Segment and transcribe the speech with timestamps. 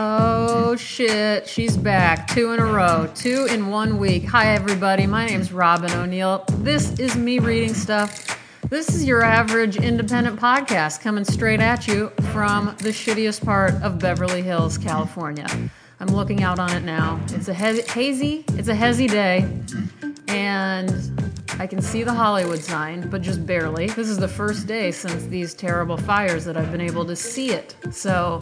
[0.00, 2.28] Oh shit, she's back.
[2.28, 4.24] Two in a row, two in one week.
[4.26, 6.44] Hi everybody, my name's Robyn O'Neil.
[6.58, 8.38] This is me reading stuff.
[8.70, 13.98] This is your average independent podcast coming straight at you from the shittiest part of
[13.98, 15.48] Beverly Hills, California.
[15.98, 17.20] I'm looking out on it now.
[17.30, 19.50] It's a ha- hazy, it's a hazy day,
[20.28, 20.94] and
[21.58, 23.88] I can see the Hollywood sign, but just barely.
[23.88, 27.50] This is the first day since these terrible fires that I've been able to see
[27.50, 27.74] it.
[27.90, 28.38] So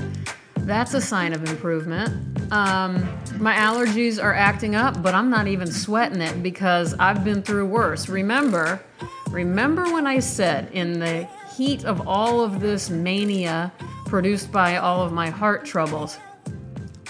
[0.66, 2.08] that's a sign of improvement.
[2.52, 7.40] Um, my allergies are acting up, but I'm not even sweating it because I've been
[7.40, 8.08] through worse.
[8.08, 8.82] Remember,
[9.30, 13.72] remember when I said in the heat of all of this mania
[14.06, 16.18] produced by all of my heart troubles,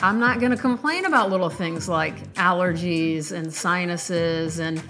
[0.03, 4.83] I'm not going to complain about little things like allergies and sinuses and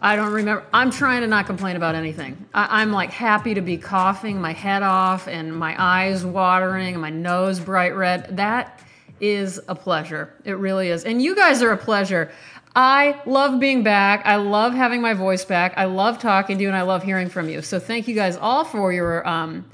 [0.00, 0.64] I don't remember.
[0.72, 2.46] I'm trying to not complain about anything.
[2.54, 7.02] I, am like happy to be coughing my head off and my eyes watering and
[7.02, 8.36] my nose bright red.
[8.36, 8.80] That
[9.20, 10.32] is a pleasure.
[10.44, 11.04] It really is.
[11.04, 12.30] And you guys are a pleasure.
[12.76, 14.24] I love being back.
[14.24, 15.74] I love having my voice back.
[15.76, 17.60] I love talking to you and I love hearing from you.
[17.60, 19.26] So thank you guys all for your.
[19.26, 19.64] Um,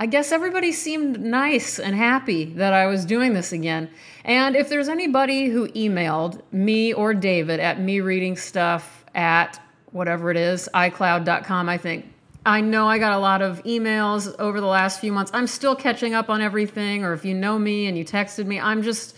[0.00, 3.90] I guess everybody seemed nice and happy that I was doing this again.
[4.24, 9.60] And if there's anybody who emailed me or David at me reading stuff at
[9.92, 12.12] whatever it is, iCloud.com, I think.
[12.46, 15.30] I know I got a lot of emails over the last few months.
[15.34, 18.58] I'm still catching up on everything, or if you know me and you texted me,
[18.58, 19.16] I'm just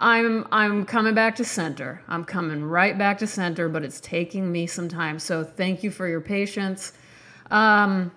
[0.00, 2.02] I'm I'm coming back to center.
[2.08, 5.18] I'm coming right back to center, but it's taking me some time.
[5.18, 6.92] So thank you for your patience.
[7.50, 8.12] Um,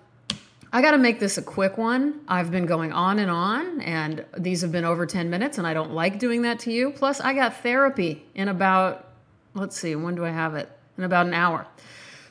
[0.72, 2.20] I got to make this a quick one.
[2.28, 5.72] I've been going on and on, and these have been over 10 minutes, and I
[5.72, 6.90] don't like doing that to you.
[6.90, 9.08] Plus, I got therapy in about,
[9.54, 10.70] let's see, when do I have it?
[10.98, 11.66] In about an hour.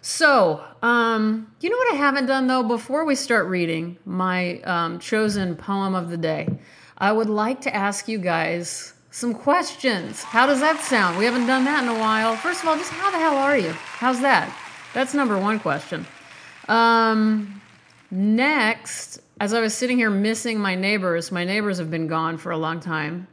[0.02, 2.64] So, um, you know what I haven't done though?
[2.64, 6.48] Before we start reading my um, chosen poem of the day,
[6.98, 10.22] I would like to ask you guys some questions.
[10.24, 11.18] How does that sound?
[11.18, 12.36] We haven't done that in a while.
[12.36, 13.72] First of all, just how the hell are you?
[13.72, 14.56] How's that?
[14.94, 16.06] That's number one question.
[16.68, 17.62] Um,
[18.12, 22.52] next, as I was sitting here missing my neighbors, my neighbors have been gone for
[22.52, 23.28] a long time.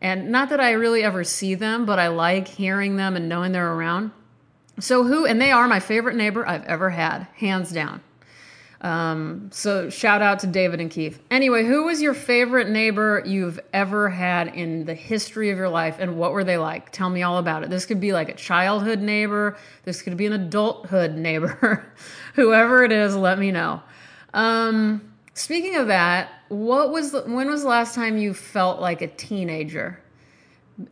[0.00, 3.52] And not that I really ever see them, but I like hearing them and knowing
[3.52, 4.12] they're around.
[4.80, 8.00] So who and they are my favorite neighbor I've ever had, hands down.
[8.80, 11.20] Um, so shout out to David and Keith.
[11.30, 15.96] Anyway, who was your favorite neighbor you've ever had in the history of your life,
[15.98, 16.92] and what were they like?
[16.92, 17.70] Tell me all about it.
[17.70, 19.56] This could be like a childhood neighbor.
[19.84, 21.92] This could be an adulthood neighbor.
[22.34, 23.82] Whoever it is, let me know.
[24.32, 29.02] Um, speaking of that, what was the, when was the last time you felt like
[29.02, 29.98] a teenager?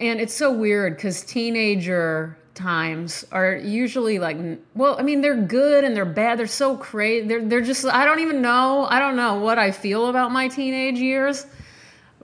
[0.01, 4.37] And it's so weird because teenager times are usually like
[4.75, 6.39] well i mean they're good and they're bad.
[6.39, 7.27] They're so crazy.
[7.29, 8.87] They're, they're just i don't even know.
[8.89, 11.47] I don't know what i feel about my teenage years.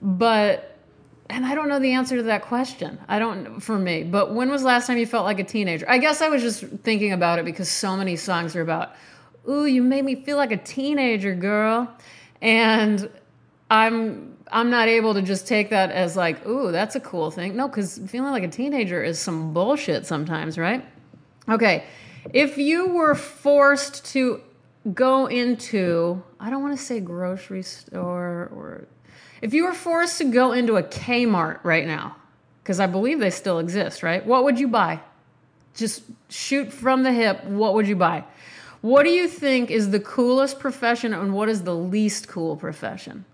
[0.00, 0.76] But
[1.30, 2.98] and i don't know the answer to that question.
[3.06, 4.02] I don't for me.
[4.02, 5.88] But when was last time you felt like a teenager?
[5.88, 8.94] I guess i was just thinking about it because so many songs are about
[9.48, 11.88] ooh you made me feel like a teenager girl.
[12.40, 13.08] And
[13.70, 17.56] i'm I'm not able to just take that as like, ooh, that's a cool thing.
[17.56, 20.84] No, because feeling like a teenager is some bullshit sometimes, right?
[21.48, 21.84] Okay.
[22.32, 24.42] If you were forced to
[24.92, 28.86] go into, I don't want to say grocery store or
[29.40, 32.16] if you were forced to go into a Kmart right now,
[32.62, 34.24] because I believe they still exist, right?
[34.24, 35.00] What would you buy?
[35.74, 37.44] Just shoot from the hip.
[37.44, 38.24] What would you buy?
[38.82, 43.24] What do you think is the coolest profession and what is the least cool profession?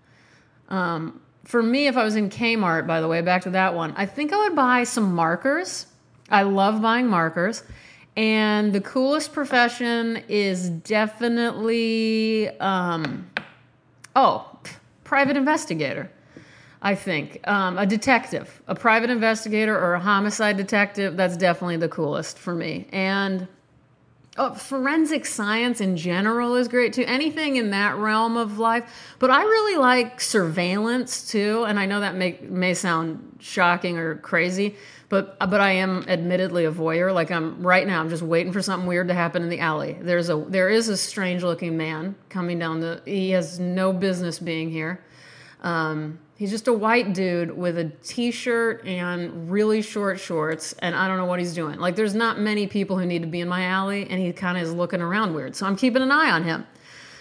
[0.69, 3.93] Um, for me, if I was in Kmart, by the way, back to that one,
[3.97, 5.87] I think I would buy some markers.
[6.29, 7.63] I love buying markers.
[8.15, 13.29] And the coolest profession is definitely, um,
[14.15, 14.59] oh,
[15.03, 16.11] private investigator.
[16.81, 21.17] I think um, a detective, a private investigator or a homicide detective.
[21.17, 22.87] That's definitely the coolest for me.
[22.91, 23.47] And
[24.41, 27.03] Oh, forensic science in general is great too.
[27.05, 29.13] Anything in that realm of life.
[29.19, 31.65] But I really like surveillance too.
[31.67, 34.77] And I know that may, may sound shocking or crazy,
[35.09, 37.13] but but I am admittedly a voyeur.
[37.13, 39.97] Like I'm right now, I'm just waiting for something weird to happen in the alley.
[39.99, 43.01] There's a there is a strange looking man coming down the.
[43.03, 45.03] He has no business being here.
[45.61, 51.09] Um, He's just a white dude with a t-shirt and really short shorts, and I
[51.09, 51.81] don't know what he's doing.
[51.81, 54.57] Like, there's not many people who need to be in my alley, and he kind
[54.57, 55.53] of is looking around weird.
[55.57, 56.65] So I'm keeping an eye on him.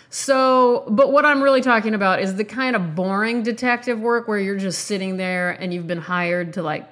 [0.08, 4.38] So, but what I'm really talking about is the kind of boring detective work where
[4.38, 6.88] you're just sitting there and you've been hired to like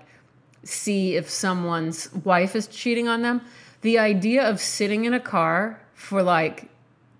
[0.64, 3.40] see if someone's wife is cheating on them.
[3.82, 6.68] The idea of sitting in a car for like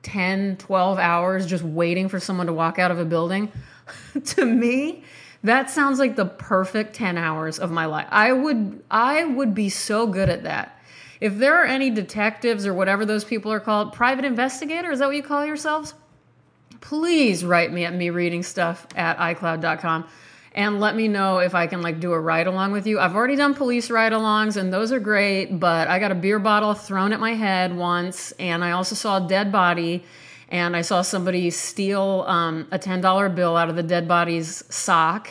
[0.02, 3.52] 10, 12 hours just waiting for someone to walk out of a building.
[4.24, 5.04] to me,
[5.42, 8.08] That sounds like the perfect 10 hours of my life.
[8.10, 10.80] I would I would be so good at that.
[11.20, 15.06] If there are any detectives or whatever those people are called, private investigator, is that
[15.06, 15.94] what you call yourselves?
[16.80, 20.06] Please write me at me reading stuff at iCloud.com
[20.52, 22.98] and let me know if I can like do a ride along with you.
[22.98, 26.38] I've already done police ride alongs and those are great, but I got a beer
[26.38, 30.04] bottle thrown at my head once and I also saw a dead body
[30.48, 35.30] and I saw somebody steal um, a $10 bill out of the dead body's sock.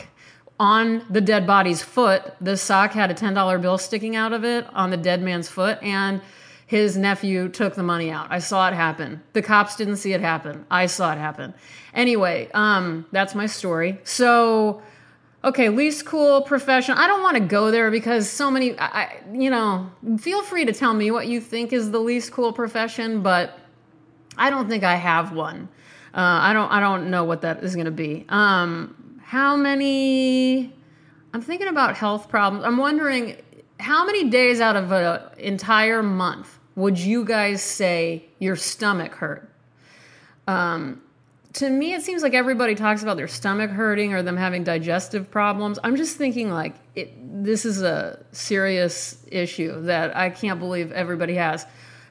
[0.58, 4.66] On the dead body's foot, the sock had a $10 bill sticking out of it
[4.72, 6.20] on the dead man's foot and
[6.66, 8.26] his nephew took the money out.
[8.30, 9.22] I saw it happen.
[9.34, 10.66] The cops didn't see it happen.
[10.70, 11.54] I saw it happen.
[11.94, 14.00] Anyway, um, that's my story.
[14.02, 14.82] So,
[15.44, 16.96] okay, least cool profession.
[16.98, 20.72] I don't want to go there because so many, I, you know, feel free to
[20.72, 23.60] tell me what you think is the least cool profession, but
[24.36, 25.68] I don't think I have one.
[26.14, 28.24] Uh, I don't, I don't know what that is going to be.
[28.28, 30.72] Um, how many?
[31.34, 32.64] I'm thinking about health problems.
[32.64, 33.36] I'm wondering
[33.78, 39.50] how many days out of an entire month would you guys say your stomach hurt?
[40.46, 41.02] Um,
[41.54, 45.30] to me, it seems like everybody talks about their stomach hurting or them having digestive
[45.30, 45.78] problems.
[45.82, 47.12] I'm just thinking like it,
[47.42, 51.66] this is a serious issue that I can't believe everybody has.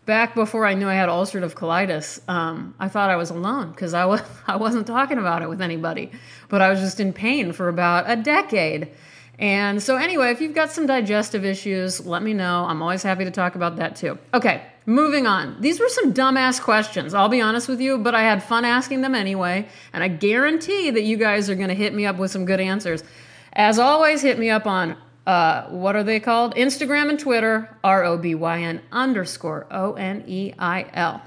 [0.06, 3.94] Back before I knew I had ulcerative colitis, um, I thought I was alone because
[3.94, 6.12] I was I wasn't talking about it with anybody,
[6.48, 8.90] but I was just in pain for about a decade.
[9.38, 12.66] And so, anyway, if you've got some digestive issues, let me know.
[12.66, 14.18] I'm always happy to talk about that too.
[14.34, 15.60] Okay, moving on.
[15.60, 19.02] These were some dumbass questions, I'll be honest with you, but I had fun asking
[19.02, 19.68] them anyway.
[19.92, 22.62] And I guarantee that you guys are going to hit me up with some good
[22.62, 23.04] answers.
[23.52, 26.56] As always, hit me up on uh, what are they called?
[26.56, 31.22] Instagram and Twitter, R O B Y N underscore O N E I L.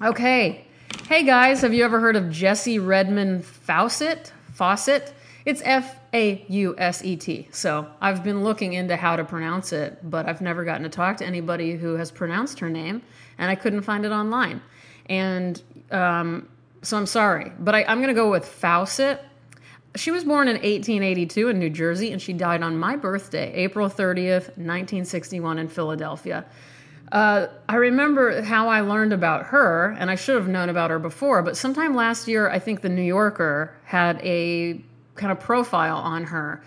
[0.00, 0.66] Okay.
[1.08, 4.32] Hey guys, have you ever heard of Jessie Redmon Fauset?
[4.52, 5.12] Fawcett?
[5.44, 7.48] It's F A U S E T.
[7.50, 11.18] So I've been looking into how to pronounce it, but I've never gotten to talk
[11.18, 13.02] to anybody who has pronounced her name,
[13.38, 14.62] and I couldn't find it online.
[15.06, 15.60] And
[15.90, 16.48] um,
[16.82, 19.20] so I'm sorry, but I, I'm going to go with Fawcett.
[19.94, 23.88] She was born in 1882 in New Jersey, and she died on my birthday, April
[23.88, 26.46] 30th, 1961, in Philadelphia.
[27.10, 30.98] Uh, I remember how I learned about her, and I should have known about her
[30.98, 34.82] before, but sometime last year, I think the New Yorker had a
[35.14, 36.62] kind of profile on her,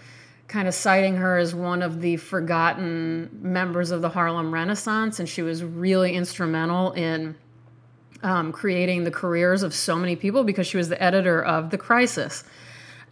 [0.48, 5.28] kind of citing her as one of the forgotten members of the Harlem Renaissance, and
[5.28, 7.36] she was really instrumental in
[8.22, 11.78] um, creating the careers of so many people because she was the editor of The
[11.80, 12.44] Crisis.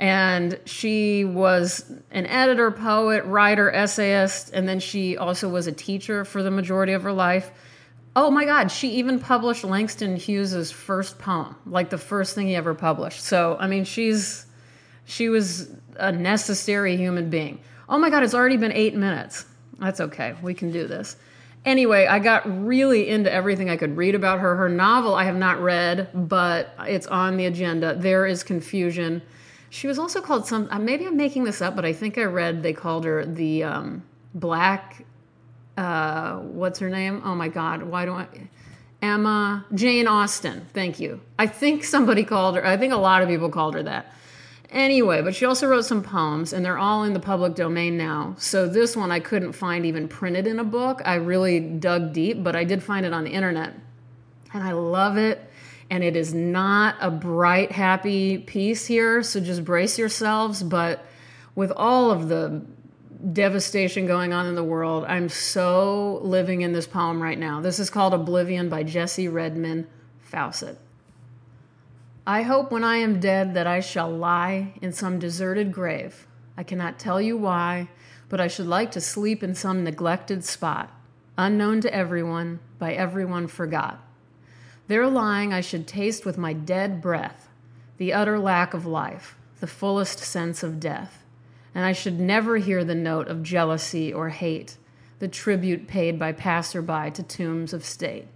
[0.04, 6.26] And she was an editor, poet, writer, essayist, and then she also was a teacher
[6.26, 7.52] for the majority of her life.
[8.14, 12.56] Oh my God, she even published Langston Hughes's first poem, like the first thing he
[12.56, 13.22] ever published.
[13.24, 14.46] So, I mean, she's
[15.06, 17.62] she was a necessary human being.
[17.88, 19.46] Oh my God, it's already been eight minutes.
[19.80, 20.36] That's okay.
[20.42, 21.16] We can do this.
[21.64, 24.58] Anyway, I got really into everything I could read about her.
[24.58, 27.96] Her novel I have not read, but it's on the agenda.
[27.96, 29.22] There is Confusion.
[29.74, 32.26] She was also called some, uh, maybe I'm making this up, but I think I
[32.26, 34.04] read they called her the um,
[34.36, 35.04] Black,
[35.78, 37.24] uh, what's her name?
[37.26, 38.28] Oh my God, why do I?
[39.02, 40.68] Emma, Jane Austen.
[40.76, 41.22] Thank you.
[41.40, 44.14] I think somebody called her, I think a lot of people called her that.
[44.70, 48.36] Anyway, but she also wrote some poems, and they're all in the public domain now.
[48.38, 51.02] So this one I couldn't find even printed in a book.
[51.04, 53.74] I really dug deep, but I did find it on the internet.
[54.54, 55.50] And I love it.
[55.94, 60.64] And it is not a bright, happy piece here, so just brace yourselves.
[60.64, 61.06] But
[61.54, 62.66] with all of the
[63.32, 67.62] devastation going on in the world, I'm so living in this poem right now.
[67.62, 69.86] This is called Oblivion by Jessie Redmon
[70.32, 70.78] Fauset.
[72.26, 76.26] I hope when I am dead that I shall lie in some deserted grave.
[76.58, 77.88] I cannot tell you why,
[78.30, 80.92] but I should like to sleep in some neglected spot,
[81.38, 84.04] unknown to everyone, by everyone forgot.
[84.94, 87.50] There lying, I should taste with my dead breath
[87.98, 91.24] the utter lack of life, the fullest sense of death.
[91.74, 94.78] And I should never hear the note of jealousy or hate,
[95.18, 98.28] the tribute paid by passerby to tombs of state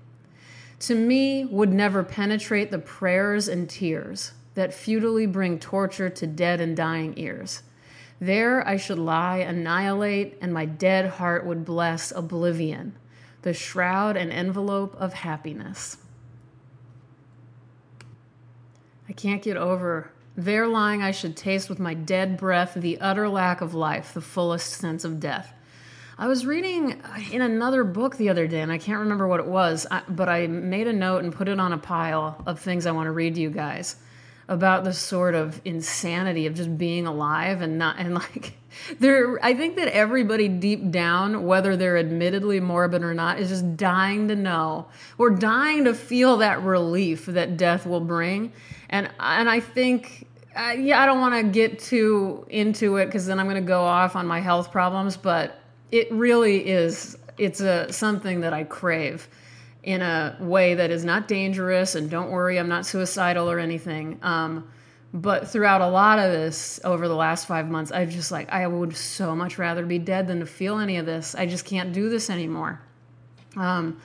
[0.79, 6.59] to me would never penetrate the prayers and tears that futilely bring torture to dead
[6.59, 7.61] and dying ears.
[8.19, 12.95] There I should lie, annihilate, and my dead heart would bless oblivion,
[13.43, 15.97] the shroud and envelope of happiness.
[19.09, 20.11] I can't get over.
[20.35, 24.21] There lying, I should taste with my dead breath the utter lack of life, the
[24.21, 25.53] fullest sense of death.
[26.19, 29.39] I was reading uh, in another book the other day, and I can't remember what
[29.39, 32.85] it was, but I made a note and put it on a pile of things
[32.85, 33.95] I want to read to you guys.
[34.49, 38.53] About the sort of insanity of just being alive and not and like
[38.99, 43.75] there I think that everybody deep down whether they're admittedly morbid or not is just
[43.75, 44.87] dying to know
[45.17, 48.53] or dying to feel that relief that death will bring.
[48.89, 53.25] And and I think uh, yeah I don't want to get too into it cuz
[53.25, 55.59] then I'm going to go off on my health problems but
[55.91, 59.27] it really is it's a something that I crave
[59.87, 61.95] in a way that is not dangerous.
[61.95, 64.19] And don't worry, I'm not suicidal or anything.
[64.21, 64.69] Um,
[65.13, 68.67] but throughout a lot of this over the last five months, I've just like, I
[68.67, 71.35] would so much rather be dead than to feel any of this.
[71.35, 72.81] I just can't do this anymore.
[73.55, 74.01] Um,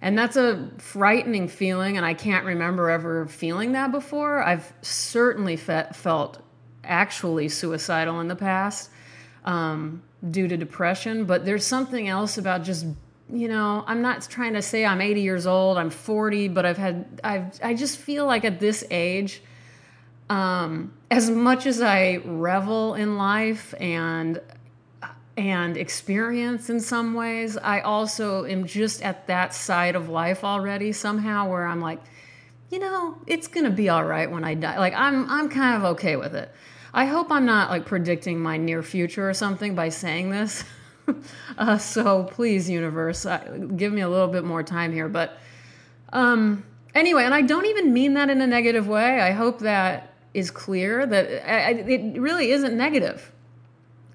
[0.00, 4.42] and that's a frightening feeling, and I can't remember ever feeling that before.
[4.42, 6.40] I've certainly fe- felt
[6.82, 8.88] actually suicidal in the past
[9.44, 12.86] um, due to depression, but there's something else about just
[13.32, 16.76] you know, I'm not trying to say I'm 80 years old, I'm 40, but I've
[16.76, 19.42] had, I've, I just feel like at this age,
[20.30, 24.40] um, as much as I revel in life and,
[25.36, 30.92] and experience in some ways, I also am just at that side of life already
[30.92, 32.00] somehow where I'm like,
[32.70, 34.78] you know, it's gonna be all right when I die.
[34.78, 36.50] Like I'm, I'm kind of okay with it.
[36.94, 40.64] I hope I'm not like predicting my near future or something by saying this.
[41.58, 43.38] uh, so please, universe, uh,
[43.76, 45.08] give me a little bit more time here.
[45.08, 45.38] But
[46.12, 49.20] um, anyway, and I don't even mean that in a negative way.
[49.20, 53.32] I hope that is clear that I, it really isn't negative.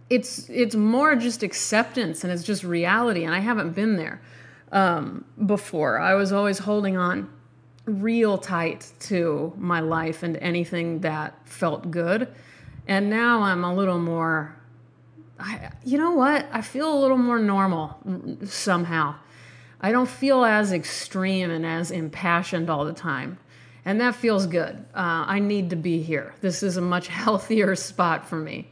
[0.10, 3.24] It's it's more just acceptance and it's just reality.
[3.24, 4.21] And I haven't been there
[4.71, 6.00] um, before.
[6.00, 7.29] I was always holding on
[7.86, 12.27] real tight to my life and anything that felt good.
[12.88, 14.55] And now I'm a little more
[15.41, 16.48] I, you know what?
[16.51, 17.98] I feel a little more normal
[18.45, 19.15] somehow.
[19.79, 23.39] I don't feel as extreme and as impassioned all the time.
[23.83, 24.75] And that feels good.
[24.93, 26.36] Uh, I need to be here.
[26.41, 28.67] This is a much healthier spot for me.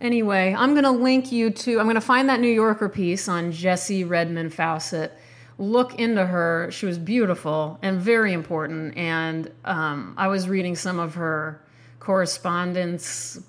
[0.00, 3.28] Anyway, I'm going to link you to, I'm going to find that New Yorker piece
[3.28, 5.12] on Jessie Redmon Fauset.
[5.58, 6.70] Look into her.
[6.70, 8.96] She was beautiful and very important.
[8.96, 11.62] And um, I was reading some of her
[11.98, 13.40] correspondence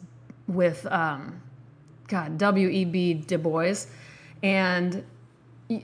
[0.47, 1.41] with um,
[2.11, 3.13] God, W.E.B.
[3.25, 3.87] Du Bois.
[4.43, 5.03] And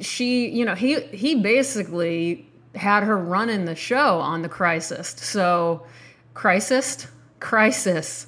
[0.02, 5.16] she, you know, he, he basically had her running the show on the crisis.
[5.18, 5.88] So,
[6.34, 7.08] crisis,
[7.40, 8.28] crisis.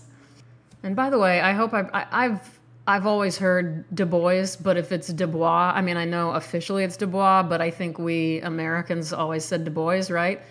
[0.81, 4.77] And by the way, I hope I've, I, I've, I've always heard Du Bois, but
[4.77, 9.11] if it's Dubois, I mean, I know officially it's Dubois, but I think we Americans
[9.11, 10.41] always said Du Bois, right?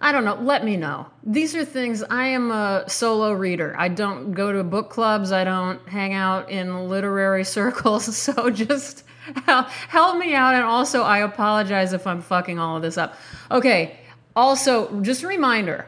[0.00, 0.36] I don't know.
[0.36, 1.06] Let me know.
[1.22, 2.02] These are things.
[2.02, 3.74] I am a solo reader.
[3.78, 5.32] I don't go to book clubs.
[5.32, 8.16] I don't hang out in literary circles.
[8.16, 10.54] So just help me out.
[10.54, 13.16] And also, I apologize if I'm fucking all of this up.
[13.50, 13.98] Okay.
[14.34, 15.86] Also, just a reminder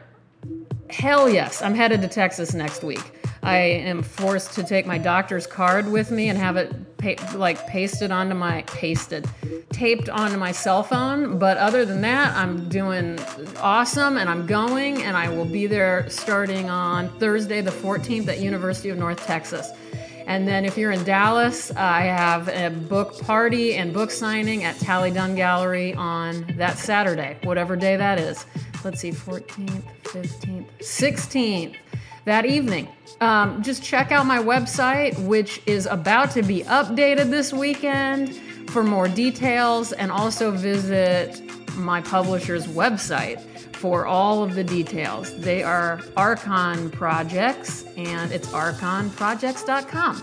[0.89, 3.11] hell yes, I'm headed to Texas next week.
[3.43, 7.65] I am forced to take my doctor's card with me and have it pa- like
[7.67, 9.27] pasted onto my pasted
[9.71, 11.37] taped onto my cell phone.
[11.37, 13.19] But other than that, I'm doing
[13.61, 18.39] awesome and I'm going and I will be there starting on Thursday the 14th at
[18.39, 19.71] University of North Texas.
[20.27, 24.77] And then if you're in Dallas, I have a book party and book signing at
[24.79, 28.45] Talley Dunn Gallery on that Saturday, whatever day that is.
[28.83, 31.75] Let's see, 14th, 15th, 16th
[32.29, 32.87] that evening.
[33.21, 38.35] Um, just check out my website, which is about to be updated this weekend
[38.69, 41.41] for more details, and also visit
[41.75, 43.41] my publisher's website
[43.75, 45.35] for all of the details.
[45.39, 50.21] They are Archon Projects, and it's archonprojects.com.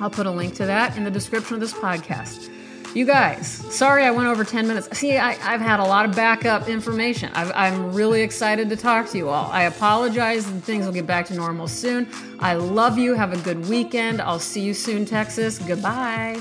[0.00, 2.50] I'll put a link to that in the description of this podcast.
[2.96, 4.88] You guys, sorry I went over 10 minutes.
[4.98, 7.30] See, I, have had a lot of backup information.
[7.34, 9.50] i am really excited to talk to you all.
[9.52, 12.08] I apologize and things will get back to normal soon.
[12.40, 13.12] I love you.
[13.12, 14.22] Have a good weekend.
[14.22, 15.58] I'll see you soon, Texas.
[15.58, 16.40] Goodbye.